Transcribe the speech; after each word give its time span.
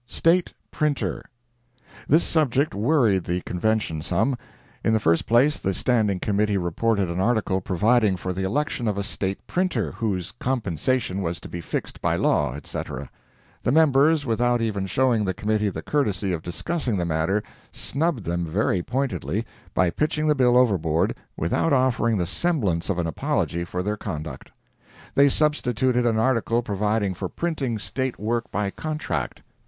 STATE 0.07 0.51
PRINTER 0.71 1.23
This 2.07 2.23
subject 2.23 2.73
worried 2.73 3.25
the 3.25 3.41
Convention 3.41 4.01
some. 4.01 4.35
In 4.83 4.93
the 4.93 4.99
first 4.99 5.27
place, 5.27 5.59
the 5.59 5.75
Standing 5.75 6.19
Committee 6.19 6.57
reported 6.57 7.07
an 7.07 7.19
article 7.19 7.61
providing 7.61 8.17
for 8.17 8.33
the 8.33 8.41
election 8.41 8.87
of 8.87 8.97
a 8.97 9.03
State 9.03 9.45
Printer, 9.45 9.91
whose 9.91 10.31
compensation 10.39 11.21
was 11.21 11.39
to 11.41 11.47
be 11.49 11.61
fixed 11.61 12.01
by 12.01 12.15
law, 12.15 12.55
etc. 12.55 13.11
The 13.61 13.71
members, 13.71 14.25
without 14.25 14.59
even 14.59 14.87
showing 14.87 15.23
the 15.23 15.35
Committee 15.35 15.69
the 15.69 15.83
courtesy 15.83 16.33
of 16.33 16.41
discussing 16.41 16.97
the 16.97 17.05
matter, 17.05 17.43
snubbed 17.71 18.23
them 18.23 18.43
very 18.43 18.81
pointedly, 18.81 19.45
by 19.75 19.91
pitching 19.91 20.25
the 20.25 20.33
bill 20.33 20.57
overboard 20.57 21.15
without 21.37 21.73
offering 21.73 22.17
the 22.17 22.25
semblance 22.25 22.89
of 22.89 22.97
an 22.97 23.05
apology 23.05 23.63
for 23.63 23.83
their 23.83 23.97
conduct. 23.97 24.49
They 25.13 25.29
substituted 25.29 26.07
an 26.07 26.17
article 26.17 26.63
providing 26.63 27.13
for 27.13 27.29
printing 27.29 27.77
State 27.77 28.17
work 28.19 28.49
by 28.49 28.71
contract. 28.71 29.43